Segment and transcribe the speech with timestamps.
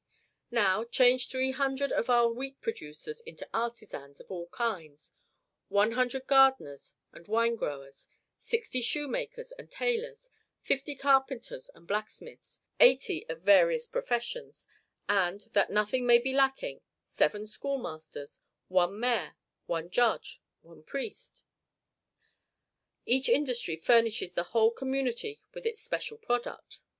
[0.49, 5.13] Now, change three hundred of our wheat producers into artisans of all kinds:
[5.67, 8.07] one hundred gardeners and wine growers,
[8.39, 10.27] sixty shoemakers and tailors,
[10.59, 14.65] fifty carpenters and blacksmiths, eighty of various professions,
[15.07, 18.39] and, that nothing may be lacking, seven school masters,
[18.69, 19.35] one mayor,
[19.67, 21.43] one judge, and one priest;
[23.05, 26.79] each industry furnishes the whole community with its special product.